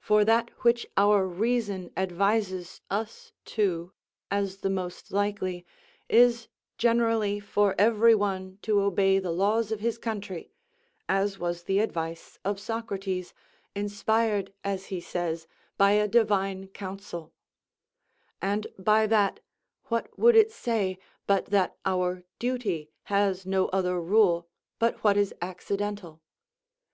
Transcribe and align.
For 0.00 0.22
that 0.26 0.50
which 0.64 0.86
our 0.98 1.26
reason 1.26 1.92
advises 1.96 2.82
us 2.90 3.32
to, 3.56 3.92
as 4.30 4.58
the 4.58 4.68
most 4.68 5.10
likely, 5.10 5.64
is 6.10 6.46
generally 6.76 7.40
for 7.40 7.74
every 7.78 8.14
one 8.14 8.58
to 8.60 8.82
obey 8.82 9.18
the 9.18 9.30
laws 9.30 9.72
of 9.72 9.80
his 9.80 9.96
country, 9.96 10.52
as 11.08 11.38
was 11.38 11.62
the 11.62 11.78
advice 11.78 12.38
of 12.44 12.60
Socrates, 12.60 13.32
inspired, 13.74 14.52
as 14.62 14.88
he 14.88 15.00
says, 15.00 15.46
by 15.78 15.92
a 15.92 16.06
divine 16.06 16.66
counsel; 16.66 17.32
and 18.42 18.66
by 18.78 19.06
that, 19.06 19.40
what 19.84 20.10
would 20.18 20.36
it 20.36 20.52
say, 20.52 20.98
but 21.26 21.46
that 21.46 21.78
our 21.86 22.24
duty 22.38 22.90
has 23.04 23.46
no 23.46 23.68
other 23.68 23.98
rule 23.98 24.46
but 24.78 25.02
what 25.02 25.16
is 25.16 25.32
accidental? 25.40 26.20